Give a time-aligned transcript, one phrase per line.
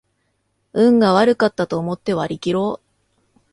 [0.73, 2.79] 運が悪かったと思って割りきろ
[3.35, 3.39] う